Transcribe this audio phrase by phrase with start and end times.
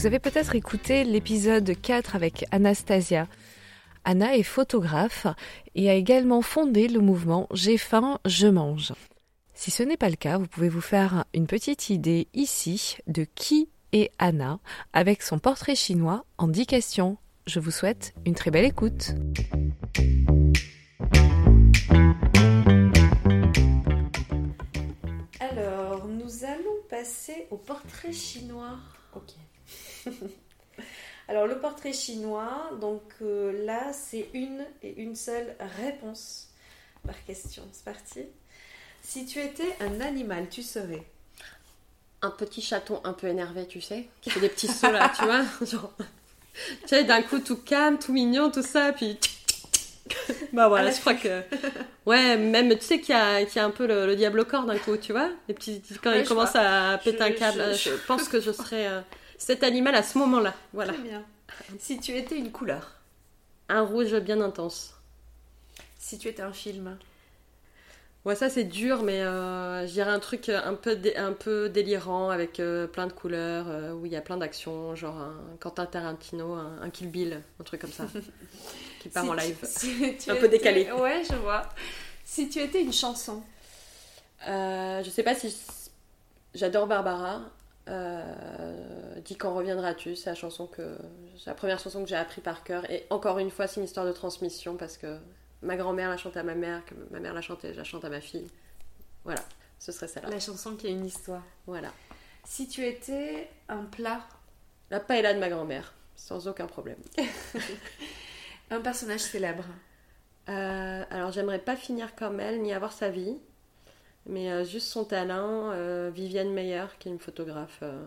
[0.00, 3.26] Vous avez peut-être écouté l'épisode 4 avec Anastasia.
[4.04, 5.26] Anna est photographe
[5.74, 8.94] et a également fondé le mouvement J'ai faim, je mange.
[9.60, 13.24] Si ce n'est pas le cas, vous pouvez vous faire une petite idée ici de
[13.24, 14.58] qui est Anna
[14.94, 17.18] avec son portrait chinois en 10 questions.
[17.46, 19.10] Je vous souhaite une très belle écoute.
[25.40, 28.78] Alors, nous allons passer au portrait chinois.
[29.14, 29.34] Ok.
[31.28, 36.48] Alors, le portrait chinois, donc euh, là, c'est une et une seule réponse
[37.06, 37.64] par question.
[37.72, 38.20] C'est parti.
[39.12, 41.04] Si tu étais un animal, tu serais
[42.22, 45.24] Un petit chaton un peu énervé, tu sais, qui fait des petits sauts là, tu
[45.24, 45.92] vois Genre,
[46.82, 49.18] tu sais, d'un coup tout calme, tout mignon, tout ça, puis.
[50.52, 51.42] bah voilà, je crois que.
[52.06, 54.38] Ouais, même, tu sais qu'il y, a, qu'il y a un peu le, le diable
[54.40, 56.60] au corps d'un coup, tu vois Les petits, Quand Ouais, il commence vois.
[56.60, 59.00] à péter Je- un câble, je- je, pense que je serais euh,
[59.38, 60.54] cet animal à ce moment-là.
[60.72, 60.92] Voilà.
[60.92, 61.24] Très bien.
[61.80, 62.92] Si tu étais une couleur,
[63.68, 64.94] Un rouge bien intense.
[65.98, 66.96] si tu étais un film,
[68.26, 72.28] Ouais, ça c'est dur, mais euh, je dirais un truc un peu, un peu délirant
[72.28, 75.86] avec euh, plein de couleurs, euh, où il y a plein d'actions, genre un Quentin
[75.86, 78.04] Tarantino, un, un Kill Bill, un truc comme ça,
[79.00, 79.58] qui part Si en tu- live.
[79.62, 80.92] si tu Un peu décalé.
[80.92, 81.62] Ouais, je vois.
[82.24, 83.42] Si tu étais une chanson,
[84.48, 85.54] Euh, je sais pas si.
[86.54, 87.40] J'adore Barbara.
[87.88, 88.34] Euh,
[89.24, 90.96] Dis quand reviendras-tu C'est la chanson que.
[91.38, 92.88] C'est la première chanson que j'ai appris par cœur.
[92.90, 95.16] Et encore une fois, c'est une histoire de transmission parce que
[95.62, 98.04] ma grand-mère l'a chantée à ma mère, que ma mère l'a chantée, je la chante
[98.04, 98.46] à ma fille.
[99.24, 99.42] Voilà,
[99.78, 100.30] ce serait celle-là.
[100.30, 101.42] la chanson qui a une histoire.
[101.66, 101.92] Voilà.
[102.44, 104.26] Si tu étais un plat,
[104.90, 106.98] La paella de ma grand-mère, sans aucun problème.
[108.70, 109.64] un personnage célèbre,
[110.48, 113.36] Euh, alors, j'aimerais pas finir comme elle, ni avoir sa vie,
[114.26, 115.70] mais euh, juste son talent.
[115.70, 118.02] euh, Viviane Meyer, qui est une photographe, euh,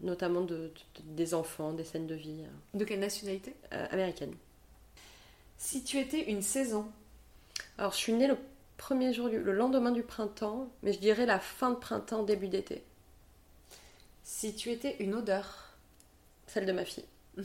[0.00, 0.72] notamment de, de-
[1.04, 2.44] des enfants, des scènes de vie
[2.74, 3.54] de quelle nationalité?
[3.72, 4.34] Euh, américaines.
[5.64, 6.90] Si tu étais une saison,
[7.78, 8.36] Alors, je suis née le
[8.78, 12.48] premier jour, du- le lendemain du printemps, mais je dirais la fin de printemps, début
[12.48, 12.82] d'été.
[14.24, 15.68] si tu étais une odeur,
[16.48, 17.04] Celle de ma fille.
[17.38, 17.44] je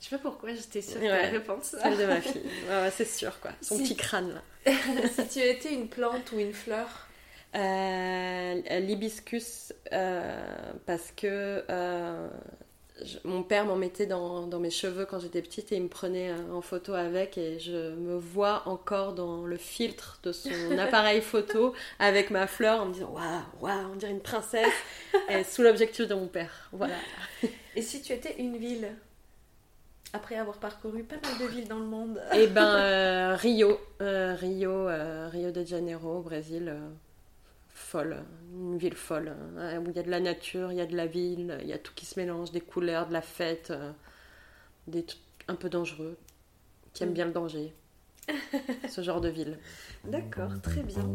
[0.00, 1.06] sais pas pourquoi j'étais sûre Ouais.
[1.08, 1.74] que la réponse.
[1.82, 2.42] Celle de ma fille.
[2.68, 3.52] Ouais, c'est sûr, quoi.
[3.62, 4.42] Son Si- petit crâne, là.
[5.14, 7.06] si tu étais une plante ou une fleur,
[7.54, 12.28] Euh, L'hibiscus, euh, parce que euh,
[13.04, 15.88] je- mon père m'en mettait dans, dans mes cheveux quand j'étais petite et il me
[15.88, 20.50] prenait euh, en photo avec et je me vois encore dans le filtre de son
[20.78, 24.72] appareil photo avec ma fleur en me disant waouh, waouh, on dirait une princesse
[25.28, 26.68] et sous l'objectif de mon père.
[26.72, 26.94] Voilà.
[27.76, 28.88] et si tu étais une ville,
[30.12, 34.34] après avoir parcouru pas mal de villes dans le monde, Et ben euh, Rio, euh,
[34.34, 36.74] Rio, euh, Rio de Janeiro au Brésil,
[37.90, 40.86] folle, une ville folle, hein, où il y a de la nature, il y a
[40.86, 43.72] de la ville, il y a tout qui se mélange, des couleurs, de la fête,
[43.72, 43.90] euh,
[44.86, 46.16] des trucs un peu dangereux,
[46.94, 47.14] qui aiment mm.
[47.14, 47.74] bien le danger.
[48.88, 49.58] Ce genre de ville.
[50.04, 51.10] D'accord, très bien.